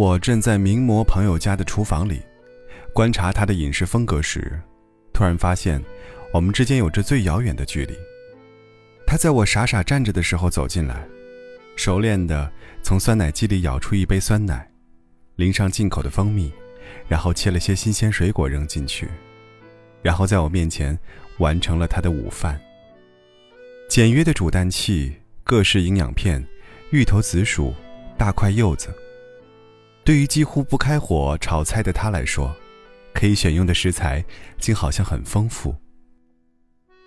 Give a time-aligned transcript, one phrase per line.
[0.00, 2.22] 我正在名模朋友家的厨房里，
[2.94, 4.58] 观察他的饮食风格时，
[5.12, 5.78] 突然发现，
[6.32, 7.92] 我们之间有着最遥远的距离。
[9.06, 11.06] 他在我傻傻站着的时候走进来，
[11.76, 12.50] 熟练地
[12.82, 14.66] 从酸奶机里舀出一杯酸奶，
[15.36, 16.50] 淋上进口的蜂蜜，
[17.06, 19.06] 然后切了些新鲜水果扔进去，
[20.00, 20.98] 然后在我面前
[21.40, 22.58] 完成了他的午饭。
[23.86, 25.12] 简约的煮蛋器，
[25.44, 26.42] 各式营养片，
[26.90, 27.74] 芋头、紫薯，
[28.16, 28.88] 大块柚子。
[30.10, 32.52] 对于几乎不开火炒菜的他来说，
[33.14, 34.24] 可以选用的食材
[34.58, 35.72] 竟好像很丰富。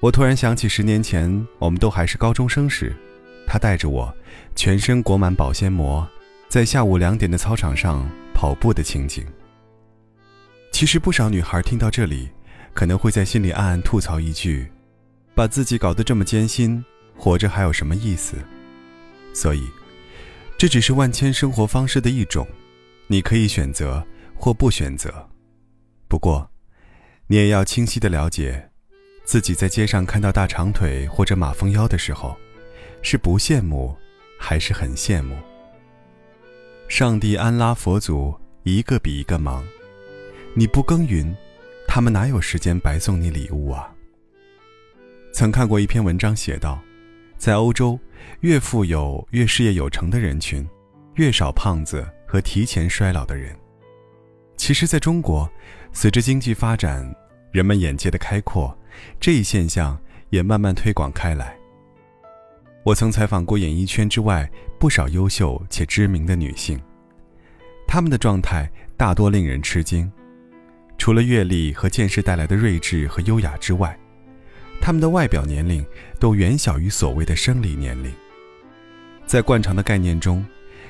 [0.00, 2.92] 我突然想起十年前我们都还是高中生时，
[3.46, 4.12] 他带着我，
[4.56, 6.04] 全身裹满保鲜膜，
[6.48, 9.24] 在下午两点的操场上跑步的情景。
[10.72, 12.28] 其实不少女孩听到这里，
[12.74, 14.68] 可能会在心里暗暗吐槽一句
[15.36, 16.84] ：“把自己搞得这么艰辛，
[17.16, 18.34] 活着还有什么意思？”
[19.32, 19.68] 所以，
[20.58, 22.44] 这只是万千生活方式的一种。
[23.10, 24.06] 你可以选择
[24.36, 25.26] 或不选择，
[26.08, 26.50] 不过，
[27.26, 28.70] 你也要清晰的了解，
[29.24, 32.36] 自己在街上看到大长腿或者马蜂腰的时候，
[33.00, 33.96] 是不羡慕，
[34.38, 35.34] 还是很羡慕。
[36.86, 39.64] 上帝安拉佛祖一个比一个忙，
[40.52, 41.34] 你不耕耘，
[41.86, 43.90] 他们哪有时间白送你礼物啊？
[45.32, 46.78] 曾看过一篇文章写道，
[47.38, 47.98] 在欧洲，
[48.40, 50.68] 越富有、越事业有成的人群，
[51.14, 52.06] 越少胖子。
[52.28, 53.56] 和提前衰老的人，
[54.58, 55.50] 其实，在中国，
[55.94, 57.10] 随着经济发展，
[57.50, 58.76] 人们眼界的开阔，
[59.18, 59.98] 这一现象
[60.28, 61.56] 也慢慢推广开来。
[62.84, 64.48] 我曾采访过演艺圈之外
[64.78, 66.78] 不少优秀且知名的女性，
[67.86, 70.10] 她们的状态大多令人吃惊。
[70.98, 73.98] 除了阅历和见识带来的睿智和优雅之外，
[74.82, 75.82] 她们的外表年龄
[76.20, 78.12] 都远小于所谓的生理年龄。
[79.24, 80.44] 在惯常的概念中，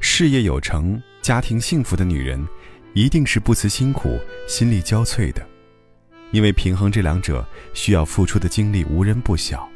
[0.00, 1.00] 事业有成。
[1.22, 2.46] 家庭幸福的女人，
[2.94, 4.18] 一定是不辞辛苦、
[4.48, 5.46] 心力交瘁的，
[6.32, 9.68] 因为平衡这两者需要付出的精力无人不晓。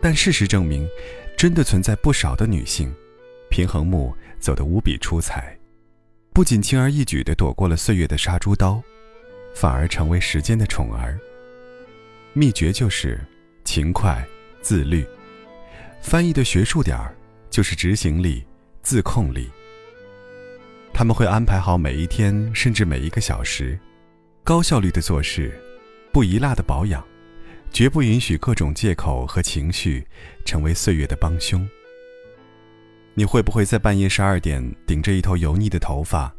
[0.00, 0.88] 但事实证明，
[1.36, 2.92] 真的存在不少的女性，
[3.48, 5.56] 平衡木走得无比出彩，
[6.32, 8.82] 不仅轻而易举地躲过了岁月的杀猪刀，
[9.54, 11.18] 反而成为时间的宠儿。
[12.32, 13.20] 秘诀就是
[13.64, 14.24] 勤快、
[14.60, 15.06] 自律，
[16.00, 17.16] 翻译的学术点儿
[17.48, 18.44] 就是执行力、
[18.82, 19.48] 自控力。
[20.92, 23.78] 他们会安排好每一天，甚至每一个小时，
[24.42, 25.56] 高效率的做事，
[26.12, 27.04] 不遗落的保养，
[27.70, 30.04] 绝不允许各种借口和情绪
[30.44, 31.66] 成为岁月的帮凶。
[33.14, 36.32] 你会不会在半夜十二点，顶着一头油腻的头发，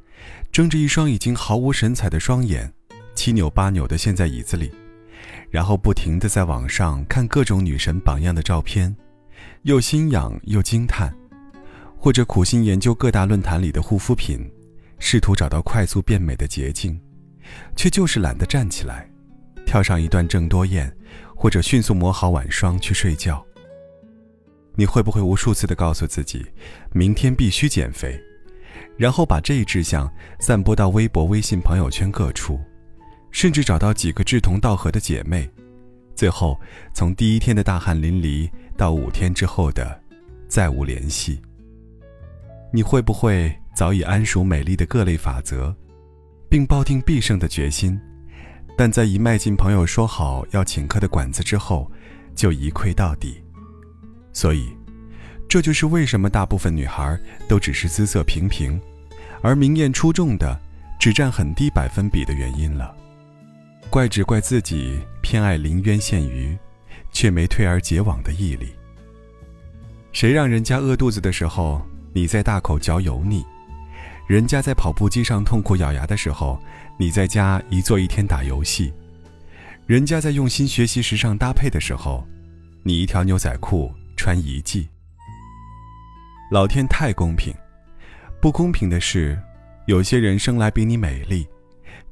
[0.52, 2.72] 睁着一双已经毫无神采的双眼，
[3.16, 4.72] 七扭八扭地陷在椅子里，
[5.50, 8.96] 然后不停地在网上看各种女神榜样的照片，
[9.64, 11.14] 又心痒又惊叹？
[12.00, 14.50] 或者苦心研究各大论坛里的护肤品，
[15.00, 16.98] 试图找到快速变美的捷径，
[17.76, 19.06] 却就是懒得站起来，
[19.66, 20.96] 跳上一段郑多燕，
[21.36, 23.46] 或者迅速抹好晚霜去睡觉。
[24.76, 26.46] 你会不会无数次的告诉自己，
[26.94, 28.18] 明天必须减肥，
[28.98, 32.58] 然后把这一志向散播到微博、微信朋友圈各处，
[33.30, 35.50] 甚至找到几个志同道合的姐妹，
[36.16, 36.58] 最后
[36.94, 40.02] 从第一天的大汗淋漓到五天之后的
[40.48, 41.42] 再无联系。
[42.72, 45.76] 你会不会早已谙熟美丽的各类法则，
[46.50, 48.00] 并抱定必胜的决心，
[48.78, 51.92] 但在一迈进朋友说好要请客的馆子之后，
[52.36, 53.44] 就一溃到底？
[54.32, 54.70] 所以，
[55.48, 58.80] 这就是为什么大部分女孩都只是姿色平平，
[59.42, 60.60] 而明艳出众的
[61.00, 62.96] 只占很低百分比的原因了。
[63.90, 66.56] 怪只怪自己偏爱临渊羡鱼，
[67.12, 68.68] 却没退而结网的毅力。
[70.12, 71.82] 谁让人家饿肚子的时候？
[72.20, 73.46] 你在大口嚼油腻，
[74.28, 76.62] 人家在跑步机上痛苦咬牙的时候，
[76.98, 78.92] 你在家一坐一天打游戏；
[79.88, 82.28] 人家在用心学习时尚搭配的时候，
[82.84, 84.86] 你一条牛仔裤穿一季。
[86.52, 87.56] 老天太公平，
[88.42, 89.42] 不公平的是，
[89.86, 91.48] 有些人生来比你美丽，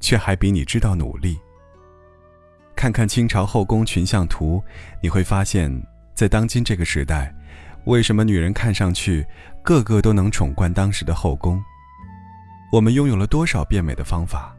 [0.00, 1.38] 却还比你知道努力。
[2.74, 4.64] 看看清朝后宫群像图，
[5.02, 5.70] 你会发现
[6.14, 7.30] 在当今这个时代。
[7.88, 9.26] 为什么女人看上去
[9.62, 11.58] 个个都能宠冠当时的后宫？
[12.70, 14.54] 我们拥有了多少变美的方法，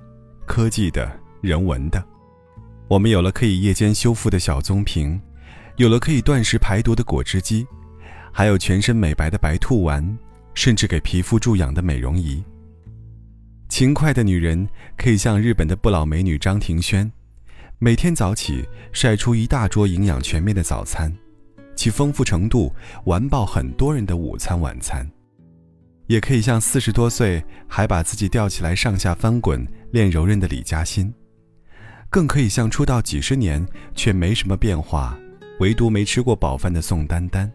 [0.48, 1.08] 科技的、
[1.40, 2.04] 人文的。
[2.88, 5.22] 我们有了可以夜间修复的小棕瓶，
[5.76, 7.68] 有了可以断食排毒的果汁机，
[8.34, 10.18] 还有全身美白的白兔丸，
[10.56, 12.44] 甚至给皮肤注氧的美容仪。
[13.70, 14.68] 勤快的女人
[14.98, 17.12] 可以像日本的不老美女张庭轩，
[17.78, 21.16] 每天早起晒出一大桌营养全面的早餐。
[21.80, 22.70] 其丰富程度
[23.06, 25.10] 完爆很多人的午餐晚餐。
[26.08, 31.14] 也可以像四十多岁还把自己吊起来上下翻滚练柔韧的李嘉欣，
[32.10, 33.66] 更可以像出道几十年
[33.96, 35.18] 却没什么变化，
[35.62, 37.50] 唯独没吃过饱饭的宋丹丹。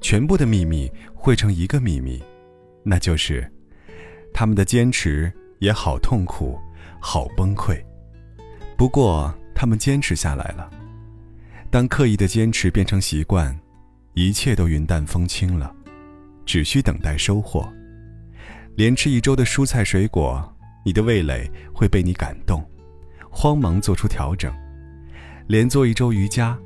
[0.00, 2.20] 全部的秘密汇成一个秘密，
[2.82, 3.48] 那就是，
[4.32, 6.58] 他们的坚持也好痛苦，
[6.98, 7.80] 好崩溃。
[8.76, 10.68] 不过他们坚持下来了。
[11.74, 13.52] 当刻意的坚持变成习惯，
[14.12, 15.74] 一切都云淡风轻了。
[16.46, 17.68] 只需等待收获，
[18.76, 20.40] 连吃一周的蔬菜水果，
[20.84, 22.64] 你的味蕾会被你感动，
[23.28, 24.52] 慌忙做出调整；
[25.48, 26.56] 连做一周瑜伽，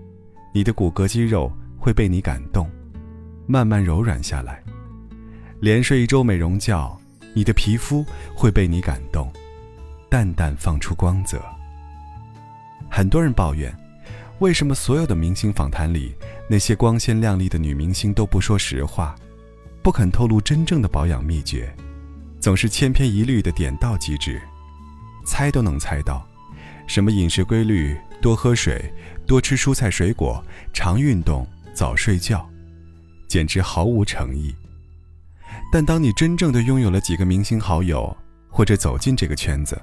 [0.52, 2.70] 你的骨骼肌肉会被你感动，
[3.46, 4.56] 慢慢柔软下来；
[5.58, 7.00] 连睡一周美容觉，
[7.32, 9.32] 你的皮肤会被你感动，
[10.10, 11.42] 淡淡放出光泽。
[12.90, 13.74] 很多人抱怨，
[14.40, 16.14] 为什么所有的明星访谈里，
[16.48, 19.16] 那些光鲜亮丽的女明星都不说实话？
[19.82, 21.74] 不肯透露真正的保养秘诀，
[22.38, 24.40] 总是千篇一律的点到即止，
[25.26, 26.24] 猜都能猜到，
[26.86, 28.92] 什么饮食规律、多喝水、
[29.26, 30.40] 多吃蔬菜水果、
[30.72, 31.44] 常运动、
[31.74, 32.48] 早睡觉，
[33.26, 34.54] 简直毫无诚意。
[35.72, 38.16] 但当你真正的拥有了几个明星好友，
[38.48, 39.80] 或者走进这个圈子，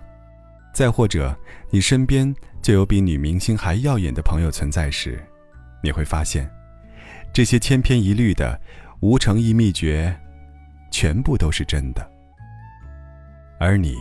[0.76, 1.36] 再或者
[1.72, 5.20] 你身边就有比女明星还耀眼的朋友存在时，
[5.82, 6.48] 你会发现，
[7.34, 8.60] 这些千篇一律的。
[9.02, 10.18] 无诚意秘诀，
[10.90, 12.10] 全部都是真的。
[13.60, 13.96] 而你，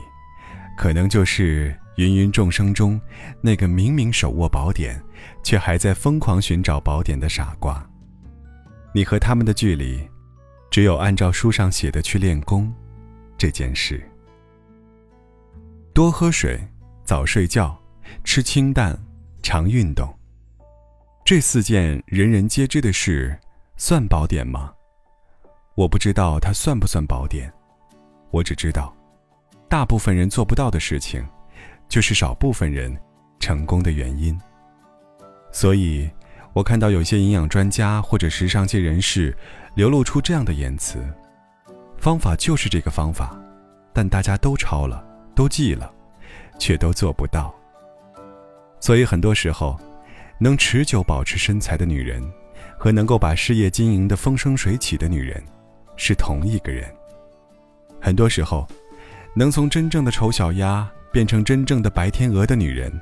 [0.78, 2.98] 可能就是芸芸众生中
[3.42, 4.98] 那个明明手握宝典，
[5.42, 7.84] 却还在疯狂寻找宝典的傻瓜。
[8.94, 10.08] 你和他们的距离，
[10.70, 12.72] 只有按照书上写的去练功
[13.36, 14.02] 这件事。
[15.94, 16.60] 多喝水，
[17.04, 17.80] 早睡觉，
[18.24, 18.98] 吃清淡，
[19.44, 20.12] 常运动，
[21.24, 23.38] 这四件人人皆知的事，
[23.76, 24.72] 算宝典吗？
[25.76, 27.48] 我不知道它算不算宝典，
[28.32, 28.92] 我只知道，
[29.68, 31.24] 大部分人做不到的事情，
[31.88, 32.92] 就是少部分人
[33.38, 34.36] 成功的原因。
[35.52, 36.10] 所以，
[36.54, 39.32] 我看到有些营养专家或者时尚界人士
[39.76, 40.98] 流露出这样的言辞：
[41.98, 43.40] 方法就是这个方法，
[43.92, 45.92] 但大家都抄了，都记了，
[46.58, 47.54] 却都做不到。
[48.80, 49.78] 所以，很多时候，
[50.38, 52.22] 能持久保持身材的女人，
[52.78, 55.42] 和能够把事业经营的风生水起的女人。
[55.96, 56.92] 是同一个人。
[58.00, 58.66] 很多时候，
[59.36, 62.92] 能从真正的丑小鸭变成真正的白天鹅的女人，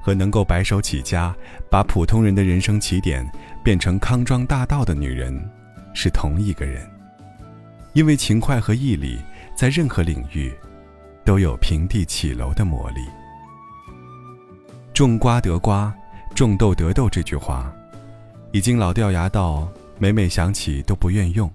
[0.00, 1.34] 和能够白手起家
[1.68, 3.28] 把普通人的人生起点
[3.64, 5.36] 变成康庄大道的女人，
[5.92, 6.88] 是同一个人。
[7.94, 9.18] 因为勤快和毅力，
[9.56, 10.54] 在任何领域，
[11.26, 13.04] 都有平地起楼的魔力。
[14.94, 15.92] 种瓜得瓜，
[16.36, 17.70] 种豆得豆这句话，
[18.52, 19.68] 已经老掉牙到
[19.98, 21.52] 每每想起都不愿用。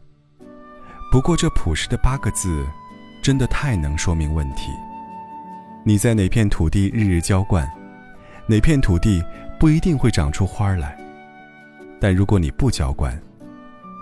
[1.10, 2.68] 不过，这朴实的八个字，
[3.24, 4.70] 真的太能说明问题。
[5.86, 7.66] 你在哪片土地日日浇灌，
[8.48, 9.24] 哪片土地
[9.58, 10.98] 不一定会长出花来。
[12.00, 13.18] 但如果你不浇灌，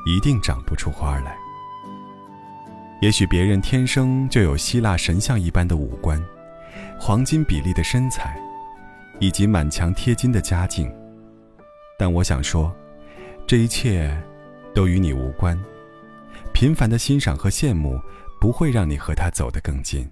[0.07, 1.37] 一定长不出花来。
[3.01, 6.21] 也许别人天生就有希腊神像一般的五官，
[6.99, 8.37] 黄金比例的身材，
[9.19, 10.93] 以及满墙贴金的家境，
[11.97, 12.75] 但我想说，
[13.47, 14.13] 这一切
[14.75, 15.57] 都与你无关。
[16.51, 17.97] 频繁的欣赏和羡慕，
[18.41, 20.05] 不会让你和他走得更近。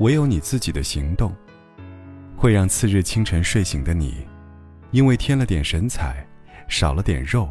[0.00, 1.34] 唯有你自己的行动，
[2.36, 4.26] 会让次日清晨睡醒的你，
[4.90, 6.26] 因为添了点神采，
[6.68, 7.48] 少了点肉，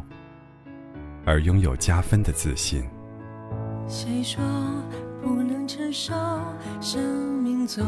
[1.24, 2.84] 而拥有加分的自信。
[3.88, 4.42] 谁说
[5.22, 6.12] 不能承受
[6.80, 7.00] 生
[7.42, 7.84] 命中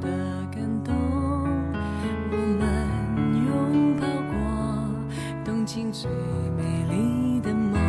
[0.00, 0.08] 的
[0.52, 0.94] 感动？
[2.30, 2.62] 我们
[3.46, 4.34] 拥抱过
[5.44, 6.10] 东京最
[6.56, 7.80] 美丽的梦。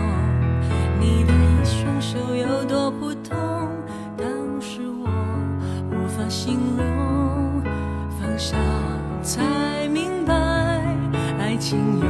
[0.99, 3.37] 你的双手有多普通，
[4.17, 4.27] 当
[4.61, 5.07] 时我
[5.91, 7.61] 无法形容，
[8.19, 8.57] 放下
[9.21, 10.33] 才明白
[11.37, 12.05] 爱情有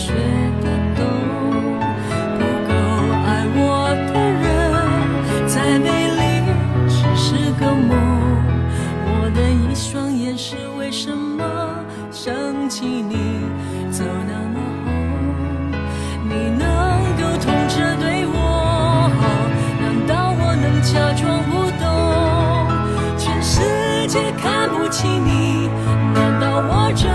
[0.00, 0.14] 学
[0.62, 0.66] 得
[0.96, 0.98] 懂。
[2.38, 2.70] 不够
[3.26, 3.60] 爱我
[4.08, 4.48] 的人，
[5.46, 5.86] 再美
[6.18, 6.20] 丽
[6.88, 7.28] 只是
[7.60, 7.92] 个梦。
[9.04, 10.56] 我的一双眼是。
[10.78, 11.44] 为什么
[12.10, 12.34] 想
[12.68, 13.14] 起你
[13.92, 14.90] 走那么红？
[16.28, 16.66] 你能
[17.14, 18.34] 够痛着对我
[19.20, 19.22] 好，
[19.80, 21.84] 难道我能假装不懂？
[23.16, 23.62] 全世
[24.08, 25.70] 界看不起你，
[26.12, 27.06] 难道我就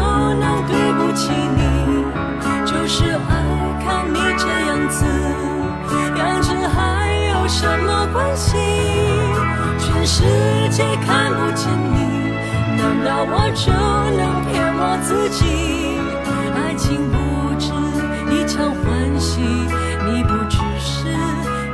[12.85, 13.25] 难道？
[13.27, 13.71] 我就
[14.15, 15.41] 能骗我自己？
[16.53, 17.17] 爱情不
[17.57, 17.65] 止
[18.29, 18.83] 一场欢
[19.19, 21.09] 喜，你不只是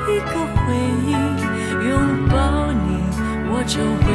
[0.07, 0.63] 一个回
[1.05, 1.11] 忆。
[1.83, 1.91] 拥
[2.29, 3.03] 抱你，
[3.51, 4.05] 我就会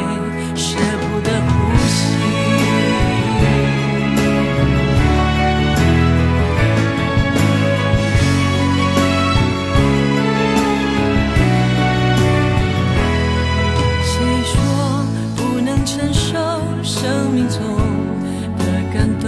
[17.57, 17.65] 中
[18.59, 18.61] 的
[18.93, 19.25] 感动？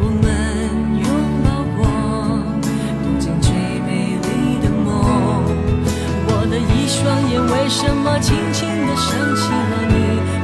[0.00, 0.24] 我们
[1.02, 1.06] 拥
[1.42, 1.78] 抱过
[3.02, 3.50] 东京最
[3.82, 3.90] 美
[4.22, 4.28] 丽
[4.62, 4.86] 的梦。
[6.28, 9.92] 我的一双眼为什么轻轻地想起了你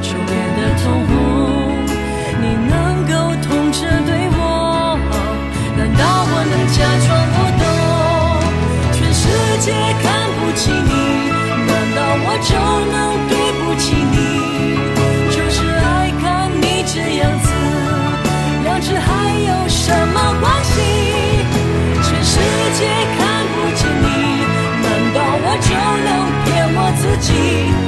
[0.03, 1.13] 初恋的通红？
[2.41, 2.73] 你能
[3.07, 4.99] 够痛着对我，
[5.77, 7.63] 难道我能假装不懂？
[8.91, 9.23] 全世
[9.59, 9.71] 界
[27.25, 27.84] 情。